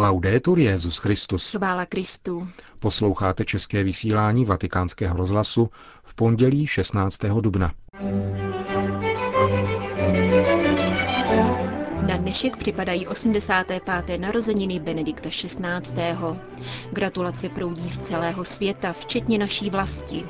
[0.00, 1.50] Laudetur Jezus Christus.
[1.50, 2.48] Chvála Kristu.
[2.78, 5.70] Posloucháte české vysílání Vatikánského rozhlasu
[6.02, 7.18] v pondělí 16.
[7.40, 7.72] dubna.
[12.06, 14.18] Na dnešek připadají 85.
[14.18, 15.92] narozeniny Benedikta XVI.
[16.92, 20.24] Gratulace proudí z celého světa, včetně naší vlasti.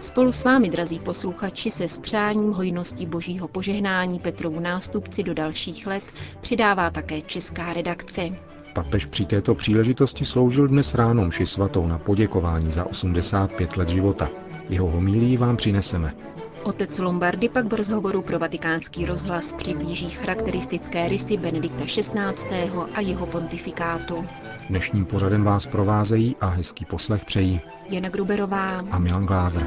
[0.00, 5.86] Spolu s vámi, drazí posluchači, se s přáním hojnosti božího požehnání Petrovu nástupci do dalších
[5.86, 6.04] let
[6.40, 8.53] přidává také česká redakce.
[8.74, 14.28] Papež při této příležitosti sloužil dnes ráno mši svatou na poděkování za 85 let života.
[14.68, 16.14] Jeho homílí vám přineseme.
[16.62, 22.70] Otec Lombardy pak v rozhovoru pro vatikánský rozhlas přiblíží charakteristické rysy Benedikta XVI.
[22.94, 24.26] a jeho pontifikátu.
[24.68, 29.66] Dnešním pořadem vás provázejí a hezký poslech přejí Jana Gruberová a Milan Glázer.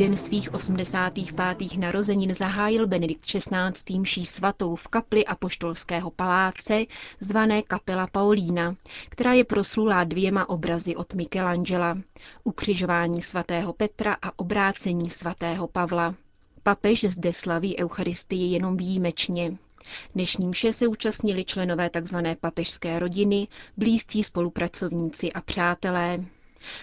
[0.00, 1.76] Den svých 85.
[1.76, 3.98] narozenin zahájil Benedikt XVI.
[3.98, 6.84] mší svatou v kapli Apoštolského paláce,
[7.20, 8.76] zvané Kapela Paulína,
[9.08, 11.98] která je proslulá dvěma obrazy od Michelangela.
[12.44, 16.14] Ukřižování svatého Petra a obrácení svatého Pavla.
[16.62, 19.56] Papež zde slaví Eucharistii jenom výjimečně.
[20.14, 22.16] Dnešní mše se účastnili členové tzv.
[22.40, 26.24] papežské rodiny, blízcí spolupracovníci a přátelé.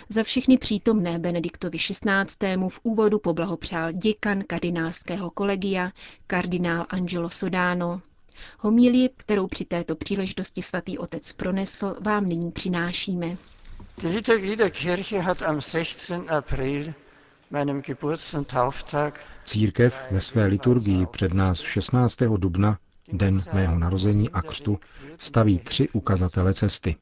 [0.09, 2.67] Za všechny přítomné Benediktovi XVI.
[2.69, 5.91] v úvodu poblahopřál děkan kardinálského kolegia,
[6.27, 8.01] kardinál Angelo Sodano.
[8.59, 13.37] Homílii, kterou při této příležitosti svatý otec pronesl, vám nyní přinášíme.
[14.01, 16.11] Die Liturgie der Kirche hat am 16.
[16.29, 16.93] April,
[17.51, 22.17] meinem Geburts- und Tauftag, Církev ve své liturgii před nás 16.
[22.37, 22.77] dubna,
[23.13, 24.79] den mého narození a křtu,
[25.17, 26.95] staví tři ukazatele cesty.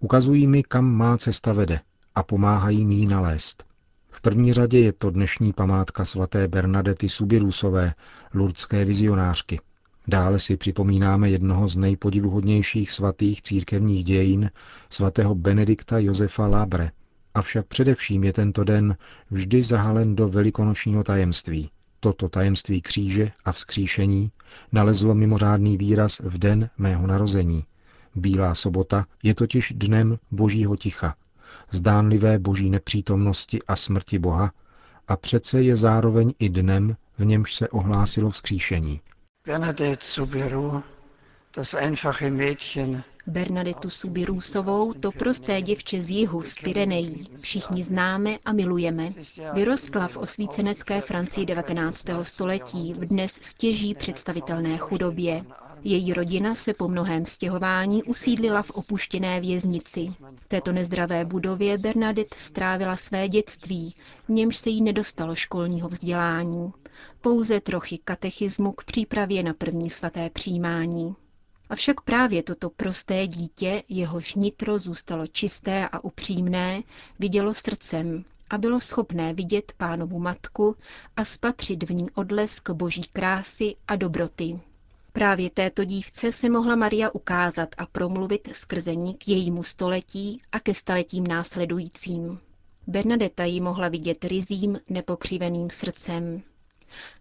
[0.00, 1.80] Ukazují mi, kam má cesta vede
[2.14, 3.64] a pomáhají mi ji nalézt.
[4.08, 7.94] V první řadě je to dnešní památka svaté Bernadety Subirusové,
[8.34, 9.60] lurdské vizionářky.
[10.08, 14.50] Dále si připomínáme jednoho z nejpodivuhodnějších svatých církevních dějin,
[14.90, 16.90] svatého Benedikta Josefa Labre.
[17.34, 18.96] Avšak především je tento den
[19.30, 21.70] vždy zahalen do velikonočního tajemství.
[22.00, 24.30] Toto tajemství kříže a vzkříšení
[24.72, 27.64] nalezlo mimořádný výraz v den mého narození.
[28.14, 31.14] Bílá sobota je totiž dnem božího ticha,
[31.70, 34.52] zdánlivé boží nepřítomnosti a smrti Boha
[35.08, 39.00] a přece je zároveň i dnem, v němž se ohlásilo vzkříšení.
[39.46, 40.06] Bernadette
[42.30, 49.08] Mädchen, Bernadetu Subirusovou, to prosté děvče z jihu, z Pyrenejí, všichni známe a milujeme.
[49.54, 52.04] Vyrostla v osvícenecké Francii 19.
[52.22, 55.44] století, v dnes stěží představitelné chudobě.
[55.84, 60.08] Její rodina se po mnohém stěhování usídlila v opuštěné věznici.
[60.36, 63.94] V této nezdravé budově Bernadette strávila své dětství,
[64.28, 66.72] v němž se jí nedostalo školního vzdělání.
[67.20, 71.14] Pouze trochy katechismu k přípravě na první svaté přijímání.
[71.70, 76.82] Avšak právě toto prosté dítě, jehož nitro zůstalo čisté a upřímné,
[77.18, 80.76] vidělo srdcem a bylo schopné vidět pánovu matku
[81.16, 84.60] a spatřit v ní odlesk boží krásy a dobroty.
[85.12, 90.60] Právě této dívce se mohla Maria ukázat a promluvit skrze ní k jejímu století a
[90.60, 92.40] ke staletím následujícím.
[92.86, 96.42] Bernadeta ji mohla vidět rizím, nepokřiveným srdcem.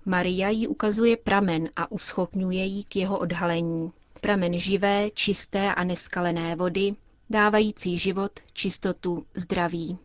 [0.06, 3.92] Maria jí ukazuje pramen a uschopňuje ji k jeho odhalení.
[4.22, 6.96] Pramen živé, čisté a neskalené vody,
[7.30, 9.98] dávající život, čistotu, zdraví.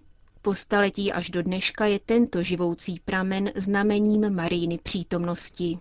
[0.43, 5.79] Po staletí až do dneška je tento živoucí pramen znamením Maríny přítomnosti.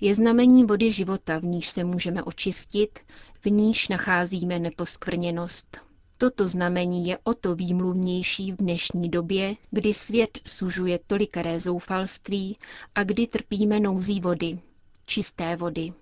[0.00, 2.98] Je znamením vody života, v níž se můžeme očistit,
[3.40, 5.80] v níž nacházíme neposkvrněnost.
[6.18, 12.56] Toto znamení je o to výmluvnější v dnešní době, kdy svět sužuje tolikaré zoufalství
[12.94, 14.58] a kdy trpíme nouzí vody,
[15.06, 15.92] čisté vody.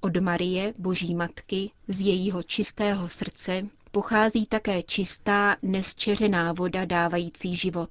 [0.00, 7.90] Od Marie, Boží Matky, z jejího čistého srdce, pochází také čistá, nesčeřená voda dávající život.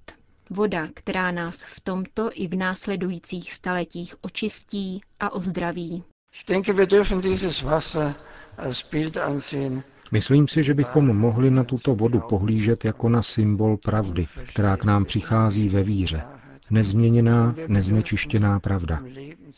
[0.50, 6.04] Voda, která nás v tomto i v následujících staletích očistí a ozdraví.
[6.34, 8.16] Ich denke, wir dürfen dieses Wasser
[8.58, 9.84] als Bild ansehen.
[10.12, 14.84] Myslím si, že bychom mohli na tuto vodu pohlížet jako na symbol pravdy, která k
[14.84, 16.22] nám přichází ve víře.
[16.70, 19.04] Nezměněná, neznečištěná pravda.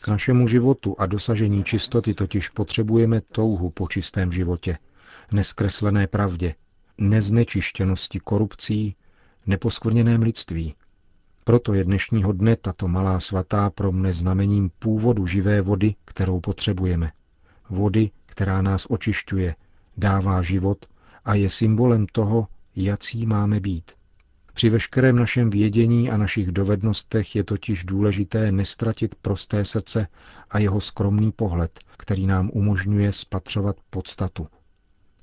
[0.00, 4.78] K našemu životu a dosažení čistoty totiž potřebujeme touhu po čistém životě,
[5.32, 6.54] neskreslené pravdě,
[6.98, 8.96] neznečištěnosti korupcí,
[9.46, 10.74] neposkvrněném lidství.
[11.50, 17.12] Proto je dnešního dne tato malá svatá pro mne znamením původu živé vody, kterou potřebujeme.
[17.70, 19.54] Vody, která nás očišťuje,
[19.96, 20.86] dává život
[21.24, 23.92] a je symbolem toho, jací máme být.
[24.54, 30.06] Při veškerém našem vědění a našich dovednostech je totiž důležité nestratit prosté srdce
[30.50, 34.46] a jeho skromný pohled, který nám umožňuje spatřovat podstatu.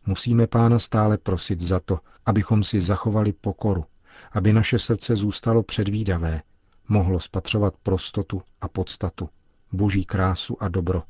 [0.05, 3.85] Musíme Pána stále prosit za to, abychom si zachovali pokoru,
[4.31, 6.41] aby naše srdce zůstalo předvídavé,
[6.87, 9.29] mohlo spatřovat prostotu a podstatu,
[9.71, 11.03] boží krásu a dobro,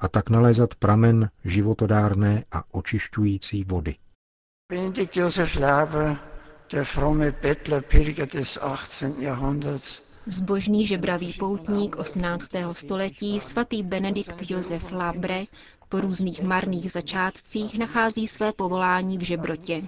[0.00, 3.94] a tak nalézat pramen životodárné a očišťující vody.
[4.72, 6.16] Benedikt Josef Laber,
[6.72, 9.04] der fromme Bettler, Pilger des 18.
[9.18, 12.48] Jahrhunderts, Zbožný žebravý poutník 18.
[12.72, 15.44] století svatý Benedikt Josef Labre
[15.88, 19.82] po různých marných začátcích nachází své povolání v žebrotě.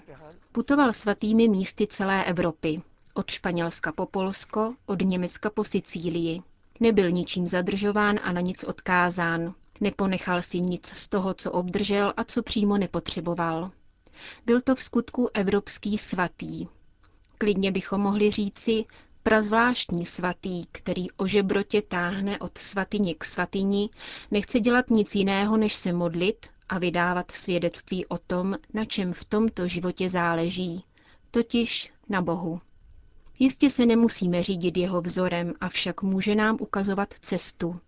[0.56, 2.82] Putoval svatými místy celé Evropy,
[3.14, 6.42] od Španělska po Polsko, od Německa po Sicílii.
[6.80, 9.54] Nebyl ničím zadržován a na nic odkázán.
[9.80, 13.70] Neponechal si nic z toho, co obdržel a co přímo nepotřeboval.
[14.46, 16.66] Byl to v skutku evropský svatý.
[17.38, 18.84] Klidně bychom mohli říci
[19.22, 23.90] prazvláštní svatý, který o žebrotě táhne od svatyně k svatyni,
[24.30, 29.24] nechce dělat nic jiného, než se modlit a vydávat svědectví o tom, na čem v
[29.24, 30.84] tomto životě záleží,
[31.30, 32.60] totiž na Bohu.
[33.38, 37.80] Jistě se nemusíme řídit jeho vzorem, avšak může nám ukazovat cestu,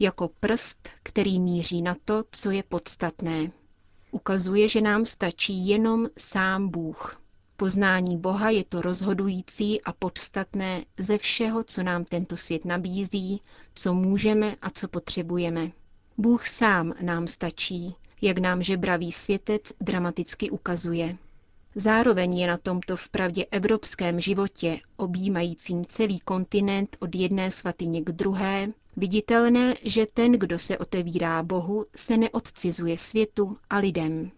[0.00, 3.50] jako prst, který míří na to, co je podstatné.
[4.10, 7.20] Ukazuje, že nám stačí jenom sám Bůh.
[7.56, 13.40] Poznání Boha je to rozhodující a podstatné ze všeho, co nám tento svět nabízí,
[13.74, 15.70] co můžeme a co potřebujeme.
[16.18, 21.16] Bůh sám nám stačí, jak nám žebravý světec dramaticky ukazuje.
[21.74, 28.68] Zároveň je na tomto vpravdě evropském životě, objímajícím celý kontinent od jedné svatyně k druhé,
[28.96, 34.30] viditelné, že ten, kdo se otevírá Bohu, se neodcizuje světu a lidem.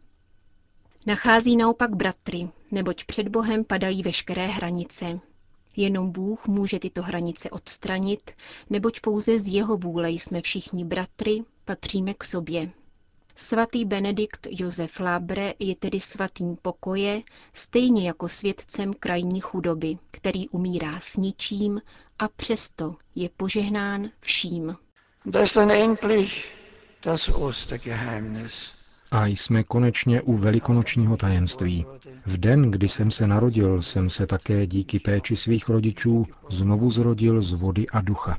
[1.06, 5.20] Nachází naopak bratry, neboť před Bohem padají veškeré hranice.
[5.76, 8.30] Jenom Bůh může tyto hranice odstranit,
[8.70, 12.70] neboť pouze z jeho vůle jsme všichni bratry, patříme k sobě.
[13.38, 17.22] Svatý Benedikt Josef Labre je tedy svatým pokoje,
[17.52, 21.80] stejně jako svědcem krajní chudoby, který umírá s ničím
[22.18, 24.76] a přesto je požehnán vším.
[29.10, 31.86] A jsme konečně u velikonočního tajemství.
[32.26, 37.42] V den, kdy jsem se narodil, jsem se také díky péči svých rodičů znovu zrodil
[37.42, 38.36] z vody a ducha.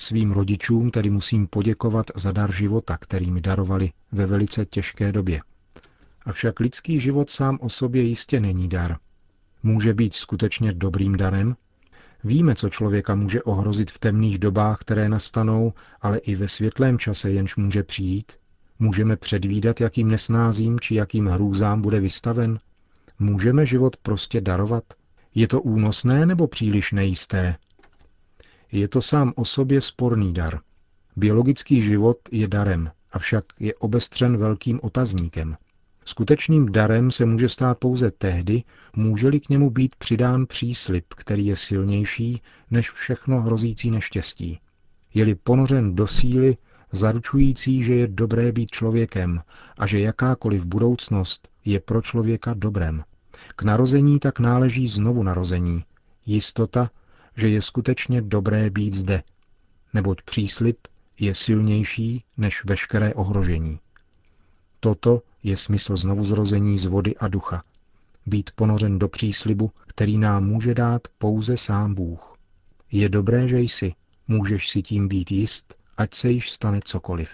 [0.00, 5.40] Svým rodičům tedy musím poděkovat za dar života, který mi darovali ve velice těžké době.
[6.24, 8.96] Avšak lidský život sám o sobě jistě není dar.
[9.62, 11.56] Může být skutečně dobrým darem?
[12.24, 17.30] Víme, co člověka může ohrozit v temných dobách, které nastanou, ale i ve světlém čase,
[17.30, 18.32] jenž může přijít?
[18.78, 22.58] Můžeme předvídat, jakým nesnázím či jakým hrůzám bude vystaven?
[23.18, 24.84] Můžeme život prostě darovat?
[25.34, 27.56] Je to únosné nebo příliš nejisté?
[28.72, 30.60] Je to sám o sobě sporný dar.
[31.16, 35.56] Biologický život je darem, avšak je obestřen velkým otazníkem.
[36.04, 38.62] Skutečným darem se může stát pouze tehdy,
[38.96, 44.60] může-li k němu být přidán příslip, který je silnější než všechno hrozící neštěstí.
[45.14, 46.56] Je-li ponořen do síly,
[46.92, 49.42] zaručující, že je dobré být člověkem
[49.78, 53.04] a že jakákoliv budoucnost je pro člověka dobrem.
[53.56, 55.84] K narození tak náleží znovu narození,
[56.26, 56.90] jistota,
[57.38, 59.22] že je skutečně dobré být zde,
[59.94, 60.78] neboť příslip
[61.18, 63.78] je silnější než veškeré ohrožení.
[64.80, 67.62] Toto je smysl znovuzrození z vody a ducha.
[68.26, 72.36] Být ponořen do příslibu, který nám může dát pouze sám Bůh.
[72.92, 73.94] Je dobré, že jsi,
[74.28, 77.30] můžeš si tím být jist, ať se již stane cokoliv.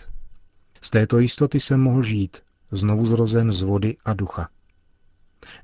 [0.81, 2.39] Z této jistoty jsem mohl žít,
[2.73, 4.49] znovu zrozen z vody a ducha.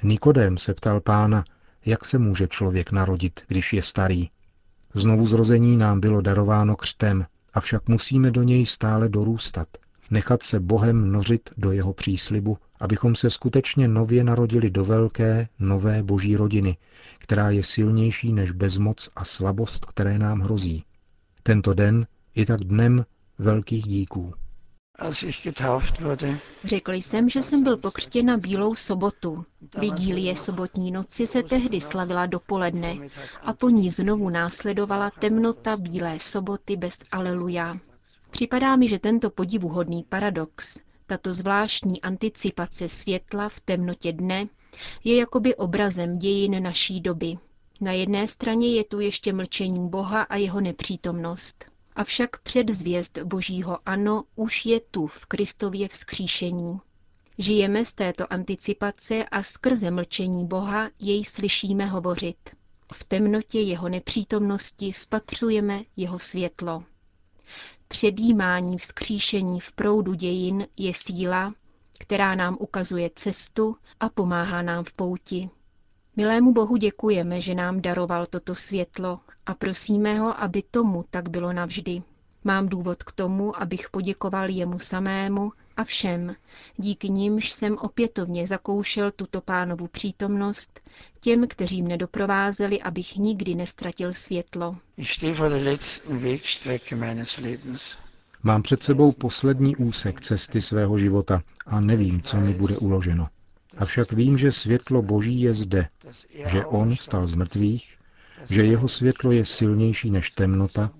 [0.02, 1.44] Nikodém se ptal pána,
[1.86, 4.30] jak se může člověk narodit, když je starý.
[4.94, 9.68] Znovu zrození nám bylo darováno křtem, avšak musíme do něj stále dorůstat,
[10.10, 16.02] nechat se Bohem nořit do jeho příslibu, abychom se skutečně nově narodili do velké, nové
[16.02, 16.76] boží rodiny,
[17.18, 20.84] která je silnější než bezmoc a slabost, které nám hrozí.
[21.42, 23.04] Tento den je tak dnem
[23.38, 24.34] velkých díků.
[26.64, 29.44] Řekl jsem, že jsem byl pokřtěn na Bílou sobotu.
[29.78, 32.96] Vigílie sobotní noci se tehdy slavila dopoledne
[33.42, 37.78] a po ní znovu následovala temnota Bílé soboty bez Aleluja.
[38.30, 44.46] Připadá mi, že tento podivuhodný paradox, tato zvláštní anticipace světla v temnotě dne,
[45.04, 47.38] je jakoby obrazem dějin naší doby.
[47.80, 51.64] Na jedné straně je tu ještě mlčení Boha a jeho nepřítomnost.
[51.96, 56.80] Avšak předzvěst Božího ano už je tu v Kristově vzkříšení.
[57.38, 62.36] Žijeme z této anticipace a skrze mlčení Boha jej slyšíme hovořit.
[62.92, 66.84] V temnotě jeho nepřítomnosti spatřujeme jeho světlo.
[67.88, 71.54] Předjímání vzkříšení v proudu dějin je síla,
[72.00, 75.50] která nám ukazuje cestu a pomáhá nám v pouti.
[76.16, 81.52] Milému Bohu děkujeme, že nám daroval toto světlo a prosíme ho, aby tomu tak bylo
[81.52, 82.02] navždy.
[82.44, 86.34] Mám důvod k tomu, abych poděkoval jemu samému a všem,
[86.76, 90.80] díky nimž jsem opětovně zakoušel tuto pánovu přítomnost,
[91.20, 94.76] těm, kteří mne doprovázeli, abych nikdy nestratil světlo.
[98.42, 103.28] Mám před sebou poslední úsek cesty svého života a nevím, co mi bude uloženo.
[103.78, 105.88] Avšak vím, že světlo Boží je zde,
[106.46, 107.98] že On stal z mrtvých,
[108.50, 110.90] že jeho světlo je silnější než temnota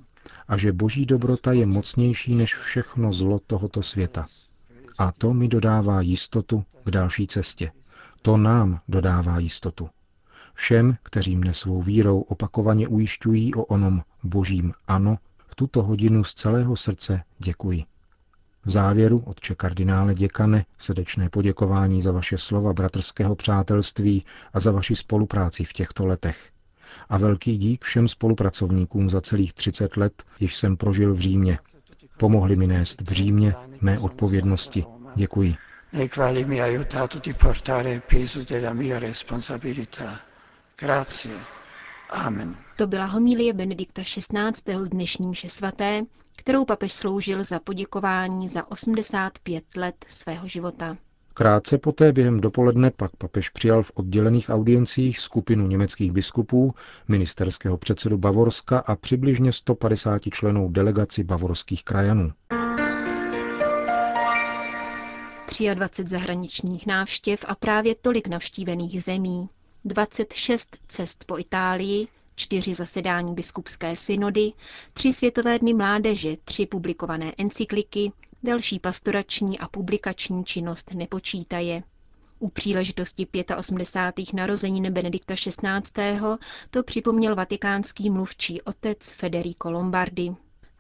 [0.48, 4.26] a že Boží dobrota je mocnější než všechno zlo tohoto světa.
[4.98, 7.72] A to mi dodává jistotu k další cestě.
[8.22, 9.90] To nám dodává jistotu.
[10.54, 16.34] Všem, kteří mne svou vírou opakovaně ujišťují o onom božím ano, v tuto hodinu z
[16.34, 17.84] celého srdce děkuji.
[18.64, 24.97] V závěru, otče kardinále děkane, srdečné poděkování za vaše slova bratrského přátelství a za vaši
[24.97, 26.49] spolupráci v těchto letech.
[27.09, 31.59] A velký dík všem spolupracovníkům za celých 30 let, již jsem prožil v Římě.
[32.19, 34.85] Pomohli mi nést v Římě mé odpovědnosti.
[35.14, 35.55] Děkuji.
[42.12, 42.55] Amen.
[42.76, 44.85] To byla homilie Benedikta XVI.
[44.85, 46.02] z dnešní mše svaté,
[46.37, 50.97] kterou papež sloužil za poděkování za 85 let svého života.
[51.35, 56.75] Krátce poté během dopoledne pak papež přijal v oddělených audiencích skupinu německých biskupů,
[57.09, 62.33] ministerského předsedu Bavorska a přibližně 150 členů delegaci bavorských krajanů.
[65.75, 69.49] 23 zahraničních návštěv a právě tolik navštívených zemí,
[69.84, 74.52] 26 cest po Itálii, čtyři zasedání biskupské synody,
[74.92, 81.82] tři světové dny mládeže, tři publikované encykliky, další pastorační a publikační činnost nepočítaje.
[82.38, 84.32] U příležitosti 85.
[84.32, 86.20] narozenin Benedikta XVI.
[86.70, 90.32] to připomněl vatikánský mluvčí otec Federico Lombardi.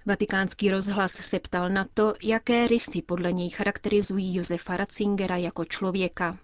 [0.06, 6.38] Vatikánský rozhlas se ptal na to, jaké rysy podle něj charakterizují Josefa Ratzingera jako člověka.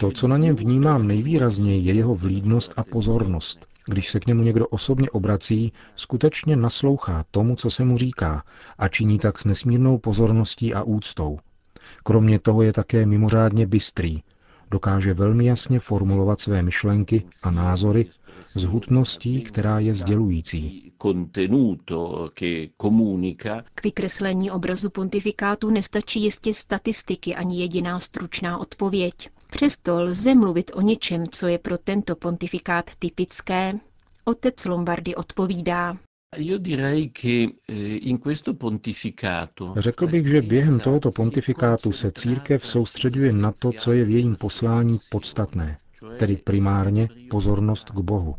[0.00, 3.66] To, co na něm vnímám nejvýrazněji, je jeho vlídnost a pozornost.
[3.86, 8.44] Když se k němu někdo osobně obrací, skutečně naslouchá tomu, co se mu říká
[8.78, 11.38] a činí tak s nesmírnou pozorností a úctou.
[12.04, 14.20] Kromě toho je také mimořádně bystrý.
[14.70, 18.06] Dokáže velmi jasně formulovat své myšlenky a názory
[18.54, 20.92] s hutností, která je sdělující.
[23.74, 29.14] K vykreslení obrazu pontifikátu nestačí jistě statistiky ani jediná stručná odpověď.
[29.50, 33.72] Přesto lze mluvit o něčem, co je pro tento pontifikát typické.
[34.24, 35.96] Otec Lombardy odpovídá.
[36.36, 36.58] Eh,
[39.76, 44.36] Řekl bych, že během tohoto pontifikátu se církev soustředuje na to, co je v jejím
[44.36, 45.78] poslání podstatné,
[46.18, 48.36] tedy primárně pozornost k Bohu,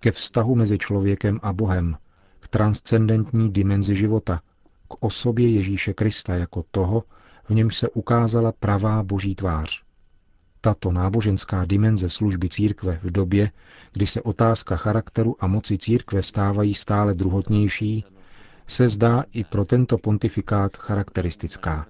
[0.00, 1.96] ke vztahu mezi člověkem a Bohem,
[2.40, 4.40] k transcendentní dimenzi života,
[4.88, 7.04] k osobě Ježíše Krista jako toho,
[7.48, 9.82] v němž se ukázala pravá boží tvář.
[10.60, 13.50] Tato náboženská dimenze služby církve v době,
[13.92, 18.04] kdy se otázka charakteru a moci církve stávají stále druhotnější,
[18.66, 21.86] se zdá i pro tento pontifikát charakteristická.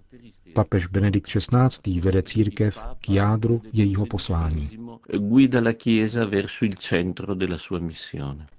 [0.52, 2.00] Papež Benedikt XVI.
[2.00, 4.71] vede církev k jádru jejího poslání.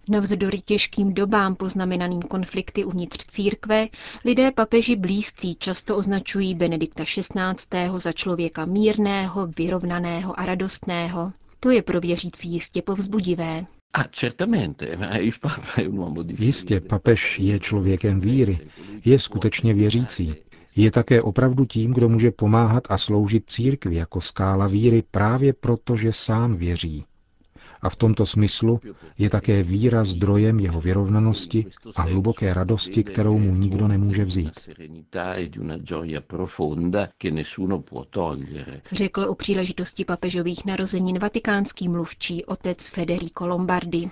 [0.10, 3.88] Navzdory těžkým dobám poznamenaným konflikty uvnitř církve,
[4.26, 7.90] lidé papeži blízcí často označují Benedikta XVI.
[7.98, 11.32] za člověka mírného, vyrovnaného a radostného.
[11.60, 13.66] To je pro věřící jistě povzbudivé.
[16.40, 18.60] Jistě, papež je člověkem víry,
[19.06, 20.36] je skutečně věřící.
[20.76, 25.96] Je také opravdu tím, kdo může pomáhat a sloužit církvi jako skála víry právě proto,
[25.96, 27.06] že sám věří.
[27.82, 28.80] A v tomto smyslu
[29.18, 34.70] je také víra zdrojem jeho vyrovnanosti a hluboké radosti, kterou mu nikdo nemůže vzít.
[38.92, 44.12] Řekl o příležitosti papežových narozenin vatikánský mluvčí otec Federico Lombardi.